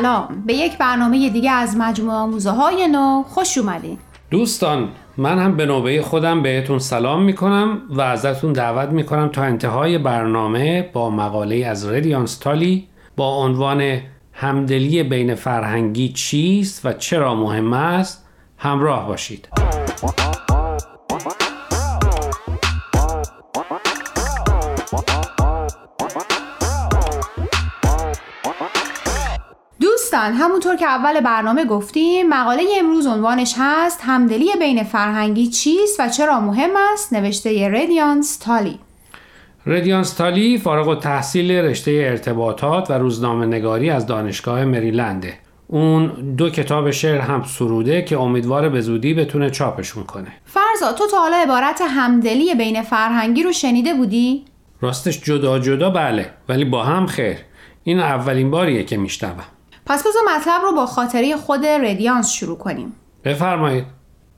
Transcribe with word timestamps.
سلام. 0.00 0.42
به 0.46 0.54
یک 0.54 0.78
برنامه 0.78 1.28
دیگه 1.28 1.50
از 1.50 1.76
مجموعه 1.76 2.16
آموزه 2.16 2.50
های 2.50 2.88
نو 2.88 3.22
خوش 3.28 3.58
اومدین. 3.58 3.98
دوستان 4.30 4.88
من 5.16 5.38
هم 5.38 5.56
به 5.56 5.66
نوبه 5.66 6.02
خودم 6.02 6.42
بهتون 6.42 6.78
سلام 6.78 7.22
می‌کنم 7.22 7.82
و 7.90 8.00
ازتون 8.00 8.52
دعوت 8.52 8.88
می‌کنم 8.88 9.28
تا 9.28 9.42
انتهای 9.42 9.98
برنامه 9.98 10.90
با 10.92 11.10
مقاله 11.10 11.66
از 11.66 11.88
ردیانس 11.88 12.38
تالی 12.38 12.88
با 13.16 13.36
عنوان 13.36 14.00
همدلی 14.32 15.02
بین 15.02 15.34
فرهنگی 15.34 16.08
چیست 16.08 16.86
و 16.86 16.92
چرا 16.92 17.34
مهم 17.34 17.72
است 17.72 18.28
همراه 18.58 19.08
باشید. 19.08 19.48
دوستان 30.10 30.32
همونطور 30.32 30.76
که 30.76 30.86
اول 30.86 31.20
برنامه 31.20 31.64
گفتیم 31.64 32.28
مقاله 32.28 32.62
امروز 32.78 33.06
عنوانش 33.06 33.54
هست 33.58 34.00
همدلی 34.02 34.46
بین 34.58 34.82
فرهنگی 34.82 35.46
چیست 35.46 36.00
و 36.00 36.08
چرا 36.08 36.40
مهم 36.40 36.70
است؟ 36.92 37.12
نوشته 37.12 37.68
ردیانس 37.68 38.36
تالی 38.36 38.78
ردیانس 39.66 40.14
تالی 40.14 40.58
فارغ 40.58 40.88
و 40.88 40.94
تحصیل 40.94 41.50
رشته 41.50 41.90
ارتباطات 41.90 42.90
و 42.90 42.92
روزنامه 42.92 43.46
نگاری 43.46 43.90
از 43.90 44.06
دانشگاه 44.06 44.64
مریلنده 44.64 45.34
اون 45.66 46.34
دو 46.36 46.50
کتاب 46.50 46.90
شعر 46.90 47.20
هم 47.20 47.42
سروده 47.42 48.02
که 48.02 48.18
امیدواره 48.18 48.68
به 48.68 48.80
زودی 48.80 49.14
بتونه 49.14 49.50
چاپشون 49.50 50.04
کنه. 50.04 50.32
فرزا 50.44 50.92
تو 50.92 51.06
تا 51.06 51.20
حالا 51.20 51.36
عبارت 51.36 51.82
همدلی 51.96 52.54
بین 52.54 52.82
فرهنگی 52.82 53.42
رو 53.42 53.52
شنیده 53.52 53.94
بودی؟ 53.94 54.44
راستش 54.80 55.20
جدا 55.20 55.58
جدا 55.58 55.90
بله 55.90 56.30
ولی 56.48 56.64
با 56.64 56.84
هم 56.84 57.06
خیر. 57.06 57.36
این 57.84 58.00
اولین 58.00 58.50
باریه 58.50 58.84
که 58.84 58.96
میشنوم. 58.96 59.59
پس 59.90 60.00
بذار 60.06 60.22
مطلب 60.36 60.62
رو 60.62 60.72
با 60.72 60.86
خاطره 60.86 61.36
خود 61.36 61.66
ردیانس 61.66 62.30
شروع 62.30 62.58
کنیم 62.58 62.96
بفرمایید 63.24 63.84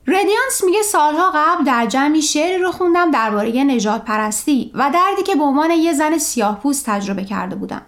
ردیانس 0.06 0.64
میگه 0.64 0.82
سالها 0.82 1.30
قبل 1.30 1.64
در 1.64 1.86
جمعی 1.86 2.22
شعری 2.22 2.58
رو 2.58 2.72
خوندم 2.72 3.10
درباره 3.10 3.64
نجات 3.64 4.04
پرستی 4.04 4.72
و 4.74 4.90
دردی 4.94 5.22
که 5.22 5.34
به 5.34 5.42
عنوان 5.42 5.70
یه 5.70 5.92
زن 5.92 6.18
سیاه 6.18 6.60
پوست 6.60 6.86
تجربه 6.86 7.24
کرده 7.24 7.56
بودم. 7.56 7.82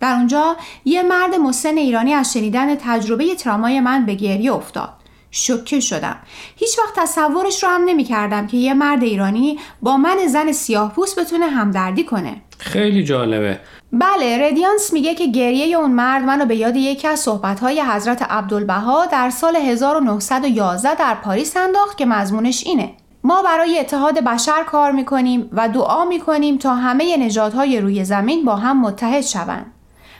در 0.00 0.12
اونجا 0.12 0.56
یه 0.84 1.02
مرد 1.02 1.34
مسن 1.34 1.76
ایرانی 1.76 2.14
از 2.14 2.32
شنیدن 2.32 2.74
تجربه 2.74 3.34
ترامای 3.34 3.80
من 3.80 4.06
به 4.06 4.14
گریه 4.14 4.52
افتاد. 4.54 4.92
شوکه 5.34 5.80
شدم. 5.80 6.16
هیچ 6.56 6.78
وقت 6.78 6.94
تصورش 6.96 7.62
رو 7.62 7.68
هم 7.68 7.84
نمی 7.84 8.04
کردم 8.04 8.46
که 8.46 8.56
یه 8.56 8.74
مرد 8.74 9.02
ایرانی 9.02 9.58
با 9.82 9.96
من 9.96 10.26
زن 10.26 10.52
سیاه 10.52 10.92
پوست 10.92 11.20
بتونه 11.20 11.46
همدردی 11.46 12.04
کنه. 12.04 12.36
خیلی 12.58 13.04
جالبه. 13.04 13.60
بله 13.92 14.48
ردیانس 14.48 14.92
میگه 14.92 15.14
که 15.14 15.26
گریه 15.26 15.76
اون 15.76 15.90
مرد 15.90 16.22
منو 16.22 16.44
به 16.44 16.56
یاد 16.56 16.76
یکی 16.76 17.08
از 17.08 17.20
صحبتهای 17.20 17.80
حضرت 17.80 18.22
عبدالبها 18.22 19.06
در 19.06 19.30
سال 19.30 19.56
1911 19.56 20.94
در 20.94 21.14
پاریس 21.14 21.56
انداخت 21.56 21.98
که 21.98 22.06
مضمونش 22.06 22.66
اینه 22.66 22.90
ما 23.24 23.42
برای 23.42 23.78
اتحاد 23.78 24.24
بشر 24.24 24.62
کار 24.66 24.92
می‌کنیم 24.92 25.50
و 25.52 25.68
دعا 25.68 26.04
می‌کنیم 26.04 26.58
تا 26.58 26.74
همه 26.74 27.16
نژادهای 27.16 27.80
روی 27.80 28.04
زمین 28.04 28.44
با 28.44 28.56
هم 28.56 28.80
متحد 28.80 29.20
شوند 29.20 29.73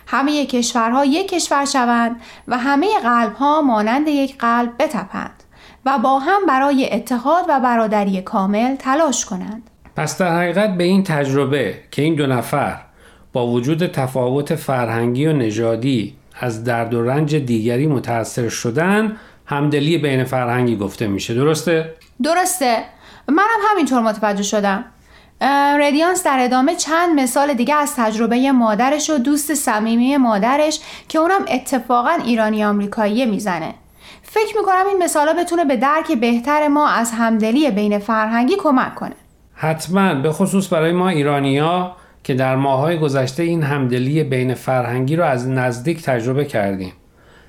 همه 0.06 0.46
کشورها 0.46 1.04
یک 1.04 1.28
کشور 1.28 1.64
شوند 1.64 2.20
و 2.48 2.58
همه 2.58 2.88
قلبها 3.02 3.62
مانند 3.62 4.08
یک 4.08 4.38
قلب 4.38 4.70
بتپند 4.78 5.42
و 5.86 5.98
با 5.98 6.18
هم 6.18 6.46
برای 6.48 6.92
اتحاد 6.92 7.44
و 7.48 7.60
برادری 7.60 8.22
کامل 8.22 8.76
تلاش 8.76 9.24
کنند. 9.24 9.70
پس 9.96 10.18
در 10.18 10.36
حقیقت 10.36 10.76
به 10.76 10.84
این 10.84 11.02
تجربه 11.02 11.74
که 11.90 12.02
این 12.02 12.14
دو 12.14 12.26
نفر 12.26 12.80
با 13.32 13.46
وجود 13.46 13.86
تفاوت 13.86 14.54
فرهنگی 14.54 15.26
و 15.26 15.32
نژادی 15.32 16.16
از 16.40 16.64
درد 16.64 16.94
و 16.94 17.02
رنج 17.02 17.36
دیگری 17.36 17.86
متأثر 17.86 18.48
شدن 18.48 19.16
همدلی 19.46 19.98
بین 19.98 20.24
فرهنگی 20.24 20.76
گفته 20.76 21.06
میشه. 21.06 21.34
درسته؟ 21.34 21.94
درسته. 22.22 22.84
منم 23.28 23.60
همینطور 23.70 24.00
متوجه 24.00 24.42
شدم. 24.42 24.84
ردیانس 25.80 26.24
در 26.24 26.38
ادامه 26.40 26.74
چند 26.74 27.20
مثال 27.20 27.54
دیگه 27.54 27.74
از 27.74 27.96
تجربه 27.96 28.52
مادرش 28.52 29.10
و 29.10 29.18
دوست 29.18 29.54
صمیمی 29.54 30.16
مادرش 30.16 30.80
که 31.08 31.18
اونم 31.18 31.44
اتفاقا 31.48 32.18
ایرانی 32.24 32.64
آمریکایی 32.64 33.26
می‌زنه 33.26 33.74
فکر 34.22 34.56
می‌کنم 34.58 34.84
این 34.88 35.02
مثالا 35.02 35.32
بتونه 35.32 35.64
به 35.64 35.76
درک 35.76 36.12
بهتر 36.12 36.68
ما 36.68 36.88
از 36.88 37.12
همدلی 37.12 37.70
بین 37.70 37.98
فرهنگی 37.98 38.56
کمک 38.58 38.94
کنه 38.94 39.14
حتما 39.54 40.14
به 40.14 40.32
خصوص 40.32 40.72
برای 40.72 40.92
ما 40.92 41.08
ایرانیا 41.08 41.96
که 42.24 42.34
در 42.34 42.56
ماهای 42.56 42.98
گذشته 42.98 43.42
این 43.42 43.62
همدلی 43.62 44.24
بین 44.24 44.54
فرهنگی 44.54 45.16
رو 45.16 45.24
از 45.24 45.48
نزدیک 45.48 46.02
تجربه 46.02 46.44
کردیم. 46.44 46.92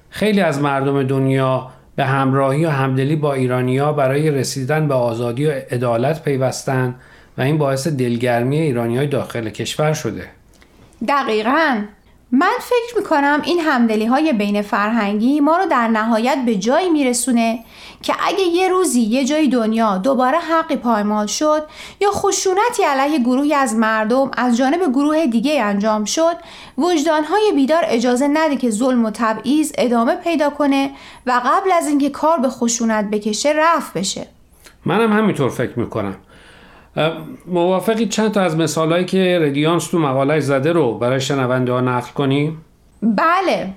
خیلی 0.10 0.42
از 0.42 0.62
مردم 0.62 1.04
دنیا 1.04 1.72
به 1.96 2.06
همراهی 2.06 2.66
و 2.66 2.70
همدلی 2.70 3.16
با 3.16 3.34
ایرانیا 3.34 3.94
برای 3.94 4.32
رسیدن 4.32 4.88
به 4.88 4.94
آزادی 4.94 5.46
و 5.46 5.52
عدالت 5.52 6.24
پیوستن 6.24 6.96
و 7.38 7.42
این 7.42 7.58
باعث 7.58 7.88
دلگرمی 7.88 8.60
ایرانی 8.60 8.98
های 8.98 9.08
داخل 9.08 9.50
کشور 9.50 9.94
شده. 9.94 10.30
دقیقا. 11.08 11.82
من 12.32 12.54
فکر 12.60 12.98
می‌کنم 12.98 13.42
این 13.46 13.60
همدلی 13.60 14.06
های 14.06 14.34
بین 14.34 14.62
فرهنگی 14.62 15.40
ما 15.40 15.58
رو 15.58 15.66
در 15.66 15.88
نهایت 15.88 16.38
به 16.46 16.56
جایی 16.56 16.90
میرسونه 16.90 17.60
که 18.02 18.14
اگه 18.28 18.44
یه 18.44 18.70
روزی 18.70 19.02
یه 19.02 19.26
جای 19.26 19.48
دنیا 19.48 19.98
دوباره 19.98 20.38
حقی 20.38 20.76
پایمال 20.76 21.26
شد 21.28 21.64
یا 22.02 22.12
خشونتی 22.12 22.84
علیه 22.84 23.20
گروهی 23.20 23.54
از 23.54 23.76
مردم 23.76 24.32
از 24.38 24.58
جانب 24.58 24.80
گروه 24.90 25.26
دیگه 25.26 25.64
انجام 25.64 26.06
شد 26.06 26.36
وجدانهای 26.78 27.52
بیدار 27.56 27.84
اجازه 27.88 28.28
نده 28.28 28.56
که 28.56 28.70
ظلم 28.70 29.06
و 29.06 29.12
تبعیض 29.14 29.72
ادامه 29.78 30.16
پیدا 30.16 30.50
کنه 30.50 30.92
و 31.26 31.42
قبل 31.46 31.72
از 31.72 31.88
اینکه 31.88 32.10
کار 32.10 32.40
به 32.40 32.50
خشونت 32.50 33.10
بکشه 33.10 33.54
رفت 33.56 33.94
بشه. 33.94 34.28
منم 34.86 35.14
همینطور 35.14 35.50
فکر 35.50 35.80
می‌کنم. 35.80 36.16
موافقی 37.48 38.06
چند 38.06 38.32
تا 38.32 38.42
از 38.42 38.58
مثالهایی 38.58 39.06
که 39.06 39.40
ردیانس 39.42 39.88
تو 39.88 40.00
مقالش 40.00 40.44
زده 40.44 40.72
رو 40.72 40.98
برای 40.98 41.22
شنونده 41.22 41.72
ها 41.72 41.82
نقل 41.82 42.12
کنیم؟ 42.12 42.58
بله 43.02 43.74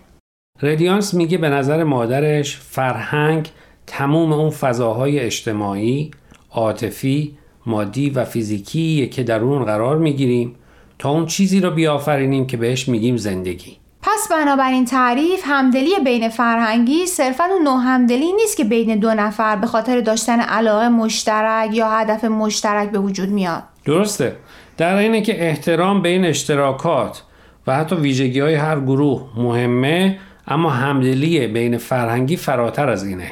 ردیانس 0.63 1.15
میگه 1.15 1.39
به 1.39 1.49
نظر 1.49 1.85
مادرش 1.85 2.57
فرهنگ 2.57 3.49
تموم 3.87 4.33
اون 4.33 4.51
فضاهای 4.51 5.21
اجتماعی، 5.21 6.11
عاطفی، 6.51 7.39
مادی 7.67 8.11
و 8.11 8.25
فیزیکی 8.25 9.09
که 9.09 9.23
در 9.23 9.41
اون 9.41 9.65
قرار 9.65 9.99
می‌گیریم 9.99 10.55
تا 10.99 11.11
اون 11.11 11.27
چیزی 11.27 11.61
رو 11.61 11.71
بیافرینیم 11.71 12.47
که 12.47 12.57
بهش 12.57 12.89
میگیم 12.89 13.17
زندگی. 13.17 13.77
پس 14.03 14.29
بنابراین 14.31 14.85
تعریف 14.85 15.43
همدلی 15.45 15.91
بین 16.05 16.29
فرهنگی 16.29 17.07
صرفا 17.07 17.45
اون 17.45 17.63
نوع 17.63 17.81
همدلی 17.85 18.33
نیست 18.33 18.57
که 18.57 18.65
بین 18.65 18.99
دو 18.99 19.15
نفر 19.15 19.57
به 19.57 19.67
خاطر 19.67 20.01
داشتن 20.01 20.41
علاقه 20.41 20.89
مشترک 20.89 21.75
یا 21.75 21.91
هدف 21.91 22.25
مشترک 22.25 22.91
به 22.91 22.99
وجود 22.99 23.29
میاد. 23.29 23.63
درسته. 23.85 24.37
در 24.77 24.97
اینه 24.97 25.23
که 25.23 25.49
احترام 25.49 26.03
بین 26.03 26.25
اشتراکات 26.25 27.23
و 27.67 27.77
حتی 27.77 27.97
ویژگی 27.97 28.41
های 28.41 28.55
هر 28.55 28.81
گروه 28.81 29.23
مهمه 29.37 30.19
اما 30.49 30.71
همدلی 30.71 31.47
بین 31.47 31.79
فرهنگی 31.79 32.37
فراتر 32.37 32.89
از 32.89 33.05
اینه. 33.05 33.31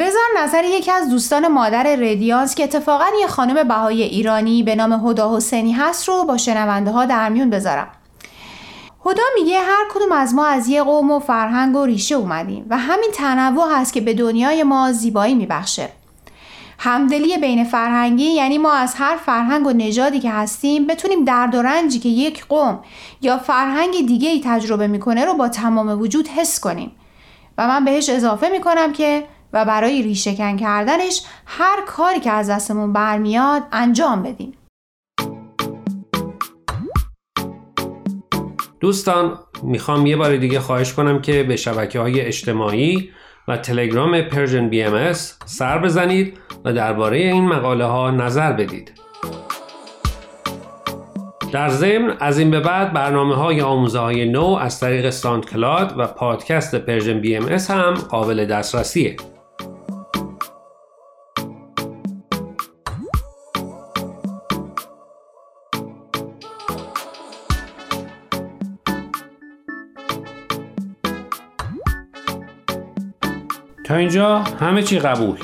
بذار 0.00 0.22
نظر 0.38 0.64
یکی 0.64 0.90
از 0.90 1.10
دوستان 1.10 1.48
مادر 1.48 1.96
ردیانس 1.98 2.54
که 2.54 2.64
اتفاقا 2.64 3.04
یه 3.20 3.26
خانم 3.26 3.68
بهای 3.68 4.02
ایرانی 4.02 4.62
به 4.62 4.74
نام 4.74 5.08
هدا 5.08 5.36
حسینی 5.36 5.72
هست 5.72 6.08
رو 6.08 6.24
با 6.24 6.36
شنونده 6.36 6.90
ها 6.90 7.04
در 7.04 7.28
میون 7.28 7.50
بذارم. 7.50 7.88
خدا 9.04 9.22
میگه 9.34 9.60
هر 9.60 9.84
کدوم 9.94 10.12
از 10.12 10.34
ما 10.34 10.46
از 10.46 10.68
یه 10.68 10.82
قوم 10.82 11.10
و 11.10 11.18
فرهنگ 11.18 11.76
و 11.76 11.84
ریشه 11.84 12.14
اومدیم 12.14 12.66
و 12.70 12.78
همین 12.78 13.10
تنوع 13.14 13.74
هست 13.74 13.92
که 13.92 14.00
به 14.00 14.14
دنیای 14.14 14.62
ما 14.62 14.92
زیبایی 14.92 15.34
میبخشه. 15.34 15.88
همدلی 16.78 17.38
بین 17.38 17.64
فرهنگی 17.64 18.24
یعنی 18.24 18.58
ما 18.58 18.72
از 18.72 18.94
هر 18.94 19.16
فرهنگ 19.16 19.66
و 19.66 19.72
نژادی 19.72 20.20
که 20.20 20.30
هستیم 20.30 20.86
بتونیم 20.86 21.24
درد 21.24 21.54
و 21.54 21.62
رنجی 21.62 21.98
که 21.98 22.08
یک 22.08 22.46
قوم 22.46 22.80
یا 23.22 23.38
فرهنگ 23.38 24.06
دیگه 24.06 24.28
ای 24.28 24.42
تجربه 24.44 24.86
می‌کنه 24.86 25.24
رو 25.24 25.34
با 25.34 25.48
تمام 25.48 26.00
وجود 26.00 26.28
حس 26.28 26.60
کنیم 26.60 26.92
و 27.58 27.68
من 27.68 27.84
بهش 27.84 28.08
اضافه 28.08 28.48
می‌کنم 28.48 28.92
که 28.92 29.24
و 29.52 29.64
برای 29.64 30.02
ریشهکن 30.02 30.56
کردنش 30.56 31.22
هر 31.46 31.80
کاری 31.86 32.20
که 32.20 32.30
از 32.30 32.50
دستمون 32.50 32.92
برمیاد 32.92 33.62
انجام 33.72 34.22
بدیم. 34.22 34.52
دوستان 38.82 39.38
می‌خوام 39.62 40.06
یه 40.06 40.16
بار 40.16 40.36
دیگه 40.36 40.60
خواهش 40.60 40.92
کنم 40.92 41.20
که 41.20 41.42
به 41.42 41.56
شبکه 41.56 42.00
های 42.00 42.20
اجتماعی 42.20 43.10
و 43.48 43.56
تلگرام 43.56 44.22
Persian 44.22 44.68
BMS 44.68 45.12
سر 45.44 45.78
بزنید 45.78 46.38
و 46.64 46.72
درباره 46.72 47.18
این 47.18 47.44
مقاله 47.44 47.84
ها 47.84 48.10
نظر 48.10 48.52
بدید. 48.52 48.92
در 51.52 51.68
ضمن 51.68 52.16
از 52.20 52.38
این 52.38 52.50
به 52.50 52.60
بعد 52.60 52.92
برنامه 52.92 53.34
های 53.34 53.60
آموزه 53.60 53.98
های 53.98 54.28
نو 54.28 54.58
از 54.60 54.80
طریق 54.80 55.10
SoundCloud 55.10 55.94
و 55.96 56.06
پادکست 56.06 56.74
Persian 56.74 57.20
BMS 57.20 57.48
هم 57.48 57.94
قابل 57.94 58.44
دسترسیه 58.44 59.16
اینجا 73.96 74.38
همه 74.38 74.82
چی 74.82 74.98
قبول. 74.98 75.38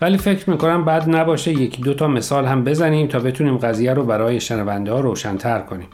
ولی 0.00 0.18
فکر 0.18 0.50
می‌کنم 0.50 0.84
بد 0.84 1.16
نباشه 1.16 1.52
یکی 1.52 1.82
دو 1.82 1.94
تا 1.94 2.08
مثال 2.08 2.46
هم 2.46 2.64
بزنیم 2.64 3.06
تا 3.06 3.18
بتونیم 3.18 3.56
قضیه 3.56 3.94
رو 3.94 4.04
برای 4.04 4.40
شنونده 4.40 4.92
ها 4.92 5.00
روشنتر 5.00 5.60
کنیم. 5.60 5.88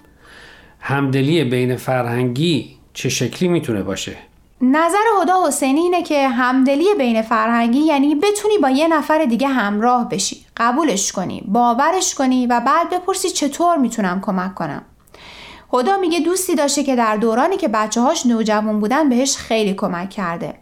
همدلی 0.81 1.45
بین 1.45 1.77
فرهنگی 1.77 2.77
چه 2.95 3.09
شکلی 3.09 3.49
می‌تونه 3.49 3.83
باشه؟ 3.83 4.17
نظر 4.61 5.05
هدا 5.23 5.47
حسینی 5.47 5.81
اینه 5.81 6.03
که 6.03 6.29
همدلی 6.29 6.87
بین 6.99 7.23
فرهنگی 7.23 7.79
یعنی 7.79 8.15
بتونی 8.15 8.59
با 8.63 8.71
یه 8.71 8.89
نفر 8.89 9.25
دیگه 9.25 9.49
همراه 9.49 10.09
بشی. 10.09 10.37
قبولش 10.57 11.13
کنی 11.13 11.43
باورش 11.49 12.15
کنی 12.15 12.47
و 12.47 12.61
بعد 12.61 12.91
بپرسی 12.91 13.31
چطور 13.31 13.77
می‌تونم 13.77 14.21
کمک 14.21 14.55
کنم. 14.55 14.83
هدا 15.73 15.97
میگه 15.97 16.21
دوستی 16.21 16.55
داشته 16.55 16.83
که 16.83 16.97
در 16.97 17.17
دورانی 17.17 17.57
که 17.57 17.69
بچه 17.69 18.01
هاش 18.01 18.27
نوجوان 18.27 18.81
بودن 18.81 19.09
بهش 19.09 19.37
خیلی 19.37 19.75
کمک 19.75 20.11
کرده. 20.11 20.55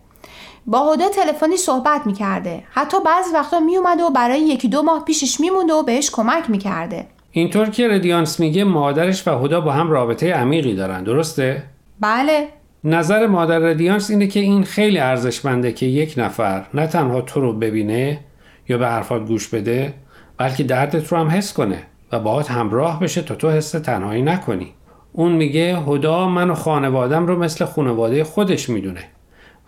با 0.66 0.92
هدا 0.92 1.08
تلفنی 1.08 1.56
صحبت 1.56 2.06
می‌کرده. 2.06 2.62
حتی 2.70 2.96
بعضی 3.06 3.34
وقتا 3.34 3.60
میومده 3.60 4.02
و 4.02 4.10
برای 4.10 4.40
یکی 4.40 4.68
دو 4.68 4.82
ماه 4.82 5.04
پیشش 5.04 5.40
میمونده 5.40 5.72
و 5.72 5.82
بهش 5.82 6.10
کمک 6.10 6.50
می‌کرده. 6.50 7.06
اینطور 7.30 7.70
که 7.70 7.88
ردیانس 7.88 8.40
میگه 8.40 8.64
مادرش 8.64 9.28
و 9.28 9.30
هدا 9.30 9.60
با 9.60 9.72
هم 9.72 9.90
رابطه 9.90 10.32
عمیقی 10.32 10.74
دارن. 10.74 11.04
درسته؟ 11.04 11.62
بله. 12.00 12.48
نظر 12.84 13.26
مادر 13.26 13.58
ردیانس 13.58 14.10
اینه 14.10 14.26
که 14.26 14.40
این 14.40 14.64
خیلی 14.64 14.98
ارزشمنده 14.98 15.72
که 15.72 15.86
یک 15.86 16.14
نفر 16.16 16.66
نه 16.74 16.86
تنها 16.86 17.20
تو 17.20 17.40
رو 17.40 17.52
ببینه 17.52 18.20
یا 18.68 18.78
به 18.78 18.88
حرفات 18.88 19.26
گوش 19.26 19.48
بده 19.48 19.94
بلکه 20.38 20.62
دردت 20.62 21.08
رو 21.08 21.18
هم 21.18 21.28
حس 21.28 21.52
کنه 21.52 21.82
و 22.12 22.20
باهات 22.20 22.50
همراه 22.50 23.00
بشه 23.00 23.22
تا 23.22 23.34
تو 23.34 23.50
حس 23.50 23.70
تنهایی 23.70 24.22
نکنی. 24.22 24.74
اون 25.12 25.32
میگه 25.32 25.78
هدا 25.86 26.28
من 26.28 26.50
و 26.50 26.54
خانوادم 26.54 27.26
رو 27.26 27.38
مثل 27.38 27.64
خانواده 27.64 28.24
خودش 28.24 28.68
می‌دونه. 28.68 29.00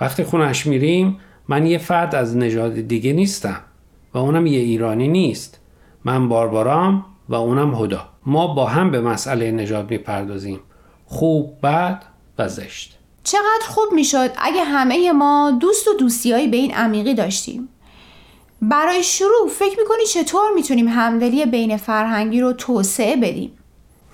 وقتی 0.00 0.24
خونش 0.24 0.66
میریم 0.66 1.20
من 1.48 1.66
یه 1.66 1.78
فرد 1.78 2.14
از 2.14 2.36
نژاد 2.36 2.74
دیگه 2.74 3.12
نیستم 3.12 3.60
و 4.14 4.18
اونم 4.18 4.46
یه 4.46 4.58
ایرانی 4.58 5.08
نیست. 5.08 5.60
من 6.04 6.28
باربارام 6.28 7.06
و 7.28 7.34
اونم 7.34 7.74
هدا. 7.74 8.08
ما 8.26 8.54
با 8.54 8.66
هم 8.66 8.90
به 8.90 9.00
مسئله 9.00 9.50
نژاد 9.50 9.90
می‌پردازیم. 9.90 10.60
خوب 11.06 11.56
بد 11.62 12.02
و 12.38 12.48
زشت. 12.48 12.98
چقدر 13.24 13.66
خوب 13.68 13.92
می‌شد 13.92 14.30
اگه 14.38 14.64
همه 14.64 15.12
ما 15.12 15.58
دوست 15.60 15.88
و 15.88 15.94
دوستیایی 15.94 16.48
به 16.48 16.56
این 16.56 16.74
عمیقی 16.74 17.14
داشتیم. 17.14 17.68
برای 18.62 19.02
شروع 19.02 19.48
فکر 19.50 19.78
می‌کنی 19.80 20.04
چطور 20.06 20.50
می‌تونیم 20.54 20.88
همدلی 20.88 21.46
بین 21.46 21.76
فرهنگی 21.76 22.40
رو 22.40 22.52
توسعه 22.52 23.16
بدیم؟ 23.16 23.52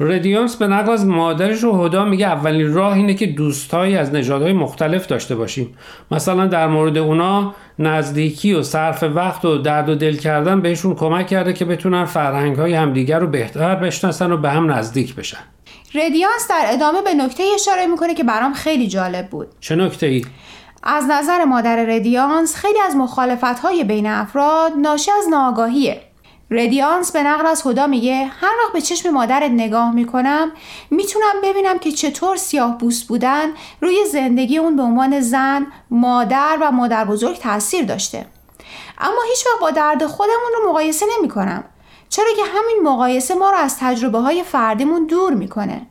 ردیانس 0.01 0.57
به 0.57 0.67
نقل 0.67 0.93
از 0.93 1.07
مادرش 1.07 1.65
و 1.65 1.85
هدا 1.85 2.05
میگه 2.05 2.27
اولین 2.27 2.75
راه 2.75 2.93
اینه 2.93 3.15
که 3.15 3.27
دوستایی 3.27 3.97
از 3.97 4.15
نژادهای 4.15 4.53
مختلف 4.53 5.07
داشته 5.07 5.37
باشیم. 5.37 5.75
مثلا 6.11 6.47
در 6.47 6.67
مورد 6.67 6.99
اونا 6.99 7.55
نزدیکی 7.79 8.55
و 8.55 8.63
صرف 8.63 9.03
وقت 9.03 9.45
و 9.45 9.59
درد 9.59 9.89
و 9.89 9.95
دل 9.95 10.17
کردن 10.17 10.61
بهشون 10.61 10.95
کمک 10.95 11.27
کرده 11.27 11.53
که 11.53 11.65
بتونن 11.65 12.05
فرهنگ 12.05 12.57
های 12.57 12.75
همدیگر 12.75 13.19
رو 13.19 13.27
بهتر 13.27 13.75
بشناسن 13.75 14.33
و 14.33 14.37
به 14.37 14.51
هم 14.51 14.73
نزدیک 14.73 15.15
بشن. 15.15 15.39
ردیانس 15.95 16.49
در 16.51 16.65
ادامه 16.67 17.03
به 17.03 17.15
نکته 17.15 17.43
اشاره 17.55 17.87
می‌کنه 17.87 18.15
که 18.15 18.25
برام 18.25 18.53
خیلی 18.53 18.89
جالب 18.89 19.29
بود. 19.29 19.49
چه 19.61 19.77
نکته 19.77 20.07
ای؟ 20.07 20.25
از 20.83 21.05
نظر 21.11 21.45
مادر 21.45 21.77
ردیانس 21.77 22.57
خیلی 22.57 22.79
از 22.87 22.97
مخالفت 22.97 23.59
های 23.59 23.85
بین 23.85 24.07
افراد 24.07 24.73
ناشی 24.83 25.11
از 25.11 25.29
ناآگاهیه. 25.31 26.10
ردیانس 26.51 27.13
به 27.13 27.23
نقل 27.23 27.47
از 27.47 27.63
خدا 27.63 27.87
میگه 27.87 28.25
هر 28.25 28.53
وقت 28.65 28.73
به 28.73 28.81
چشم 28.81 29.11
مادرت 29.11 29.51
نگاه 29.51 29.95
می‌کنم 29.95 30.53
می‌تونم 30.91 31.35
ببینم 31.45 31.79
که 31.79 31.93
چطور 31.93 32.37
سیاه 32.37 32.79
بوست 32.79 33.09
بودن 33.09 33.49
روی 33.81 34.05
زندگی 34.13 34.59
اون 34.59 34.77
به 34.77 34.83
عنوان 34.83 35.21
زن، 35.21 35.67
مادر 35.91 36.59
و 36.61 36.71
مادر 36.71 37.05
بزرگ 37.05 37.39
تاثیر 37.39 37.85
داشته. 37.85 38.27
اما 38.99 39.23
هیچ 39.31 39.47
وقت 39.47 39.61
با 39.61 39.71
درد 39.71 40.07
خودمون 40.07 40.53
رو 40.63 40.71
مقایسه 40.71 41.07
نمی 41.19 41.29
کنم. 41.29 41.65
چرا 42.09 42.29
که 42.37 42.43
همین 42.43 42.79
مقایسه 42.83 43.35
ما 43.35 43.51
رو 43.51 43.57
از 43.57 43.79
تجربه 43.81 44.19
های 44.19 44.43
فردیمون 44.43 45.07
دور 45.07 45.35
می‌کنه. 45.35 45.87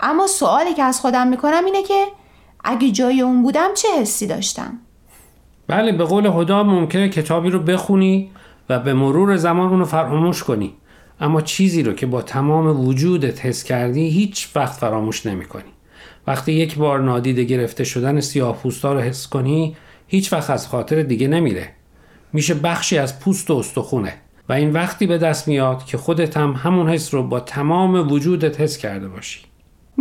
اما 0.00 0.26
سوالی 0.26 0.74
که 0.74 0.82
از 0.82 1.00
خودم 1.00 1.26
می‌کنم 1.26 1.64
اینه 1.64 1.82
که 1.82 2.06
اگه 2.64 2.90
جای 2.90 3.20
اون 3.20 3.42
بودم 3.42 3.74
چه 3.74 3.88
حسی 4.00 4.26
داشتم؟ 4.26 4.78
بله 5.66 5.92
به 5.92 6.04
قول 6.04 6.30
خدا 6.30 6.62
ممکنه 6.62 7.08
کتابی 7.08 7.50
رو 7.50 7.58
بخونی 7.58 8.30
و 8.70 8.78
به 8.78 8.94
مرور 8.94 9.36
زمان 9.36 9.68
اونو 9.68 9.84
فراموش 9.84 10.42
کنی. 10.42 10.74
اما 11.20 11.40
چیزی 11.40 11.82
رو 11.82 11.92
که 11.92 12.06
با 12.06 12.22
تمام 12.22 12.86
وجودت 12.86 13.46
حس 13.46 13.64
کردی 13.64 14.08
هیچ 14.08 14.48
وقت 14.54 14.72
فراموش 14.72 15.26
نمی 15.26 15.44
کنی. 15.44 15.70
وقتی 16.26 16.52
یک 16.52 16.76
بار 16.76 17.00
نادیده 17.00 17.44
گرفته 17.44 17.84
شدن 17.84 18.20
سیاه 18.20 18.56
پوستا 18.56 18.92
رو 18.92 19.00
حس 19.00 19.28
کنی 19.28 19.76
هیچ 20.06 20.32
وقت 20.32 20.50
از 20.50 20.68
خاطر 20.68 21.02
دیگه 21.02 21.28
نمیره. 21.28 21.68
میشه 22.32 22.54
بخشی 22.54 22.98
از 22.98 23.20
پوست 23.20 23.50
و 23.50 23.54
استخونه. 23.54 24.14
و 24.48 24.52
این 24.52 24.72
وقتی 24.72 25.06
به 25.06 25.18
دست 25.18 25.48
میاد 25.48 25.84
که 25.84 25.98
خودت 25.98 26.36
هم 26.36 26.52
همون 26.52 26.88
حس 26.88 27.14
رو 27.14 27.22
با 27.22 27.40
تمام 27.40 28.12
وجودت 28.12 28.60
حس 28.60 28.78
کرده 28.78 29.08
باشی. 29.08 29.40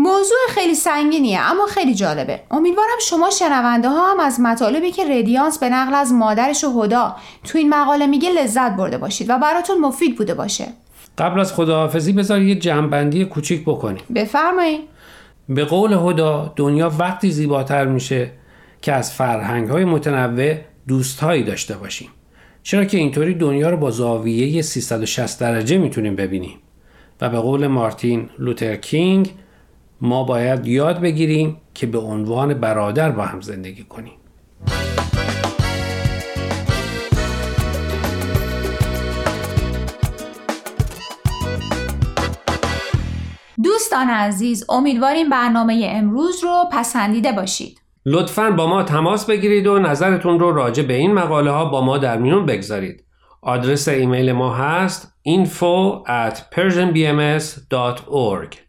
موضوع 0.01 0.37
خیلی 0.49 0.75
سنگینیه 0.75 1.39
اما 1.39 1.65
خیلی 1.65 1.95
جالبه. 1.95 2.39
امیدوارم 2.51 2.99
شما 3.01 3.29
شنونده 3.29 3.89
ها 3.89 4.11
هم 4.11 4.19
از 4.19 4.39
مطالبی 4.39 4.91
که 4.91 5.19
ردیانس 5.19 5.59
به 5.59 5.69
نقل 5.69 5.93
از 5.93 6.13
مادرش 6.13 6.63
و 6.63 6.81
هدا 6.81 7.15
تو 7.43 7.57
این 7.57 7.69
مقاله 7.69 8.07
میگه 8.07 8.29
لذت 8.29 8.75
برده 8.75 8.97
باشید 8.97 9.29
و 9.29 9.37
براتون 9.39 9.77
مفید 9.81 10.17
بوده 10.17 10.33
باشه. 10.33 10.65
قبل 11.17 11.39
از 11.39 11.53
خداحافظی 11.53 12.13
بذار 12.13 12.41
یه 12.41 12.55
جنبندی 12.55 13.25
کوچیک 13.25 13.61
بکنیم. 13.61 14.03
بفرمایید. 14.15 14.81
به 15.49 15.65
قول 15.65 15.93
هدا 15.93 16.53
دنیا 16.55 16.91
وقتی 16.99 17.31
زیباتر 17.31 17.85
میشه 17.85 18.31
که 18.81 18.93
از 18.93 19.13
فرهنگ 19.13 19.69
های 19.69 19.85
متنوع 19.85 20.55
دوستهایی 20.87 21.43
داشته 21.43 21.77
باشیم. 21.77 22.09
چرا 22.63 22.85
که 22.85 22.97
اینطوری 22.97 23.33
دنیا 23.33 23.69
رو 23.69 23.77
با 23.77 23.91
زاویه 23.91 24.61
360 24.61 25.39
درجه 25.39 25.77
می‌تونیم 25.77 26.15
ببینیم. 26.15 26.57
و 27.21 27.29
به 27.29 27.39
قول 27.39 27.67
مارتین 27.67 28.29
لوتر 28.39 28.75
کینگ 28.75 29.33
ما 30.01 30.23
باید 30.23 30.67
یاد 30.67 31.01
بگیریم 31.01 31.57
که 31.73 31.87
به 31.87 31.99
عنوان 31.99 32.53
برادر 32.53 33.11
با 33.11 33.23
هم 33.23 33.41
زندگی 33.41 33.83
کنیم. 33.83 34.13
دوستان 43.63 44.09
عزیز 44.09 44.65
امیدواریم 44.69 45.29
برنامه 45.29 45.87
امروز 45.89 46.43
رو 46.43 46.63
پسندیده 46.71 47.31
باشید. 47.31 47.81
لطفا 48.05 48.51
با 48.51 48.67
ما 48.67 48.83
تماس 48.83 49.25
بگیرید 49.25 49.67
و 49.67 49.79
نظرتون 49.79 50.39
رو 50.39 50.51
راجع 50.51 50.83
به 50.83 50.93
این 50.93 51.13
مقاله 51.13 51.51
ها 51.51 51.65
با 51.65 51.81
ما 51.81 51.97
در 51.97 52.17
میون 52.17 52.45
بگذارید. 52.45 53.03
آدرس 53.41 53.87
ایمیل 53.87 54.31
ما 54.31 54.53
هست 54.53 55.13
info 55.27 56.03
at 56.07 56.37
persianbms.org 56.55 58.68